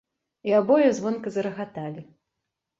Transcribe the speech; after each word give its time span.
І 0.49 0.55
абое 0.59 0.87
звонка 1.01 1.35
зарагаталі. 1.37 2.01